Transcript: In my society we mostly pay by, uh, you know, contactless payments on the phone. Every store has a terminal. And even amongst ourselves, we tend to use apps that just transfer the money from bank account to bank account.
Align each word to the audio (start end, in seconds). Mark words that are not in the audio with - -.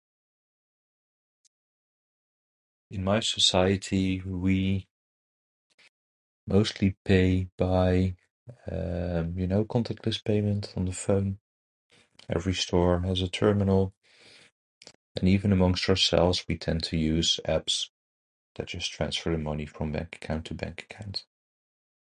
In 2.89 3.03
my 3.03 3.19
society 3.19 4.19
we 4.21 4.87
mostly 6.47 6.97
pay 7.05 7.49
by, 7.55 8.15
uh, 8.67 9.25
you 9.35 9.45
know, 9.45 9.63
contactless 9.63 10.23
payments 10.25 10.73
on 10.75 10.85
the 10.85 10.91
phone. 10.91 11.37
Every 12.27 12.55
store 12.55 13.01
has 13.01 13.21
a 13.21 13.29
terminal. 13.29 13.93
And 15.15 15.29
even 15.29 15.51
amongst 15.51 15.87
ourselves, 15.87 16.45
we 16.47 16.57
tend 16.57 16.83
to 16.85 16.97
use 16.97 17.39
apps 17.45 17.91
that 18.55 18.69
just 18.69 18.91
transfer 18.91 19.31
the 19.31 19.37
money 19.37 19.67
from 19.67 19.91
bank 19.91 20.15
account 20.15 20.45
to 20.47 20.55
bank 20.55 20.81
account. 20.89 21.27